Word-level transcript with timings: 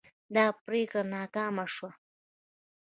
دا 0.35 0.45
پریکړه 0.65 1.03
ناکامه 1.13 1.65
شوه. 1.75 1.91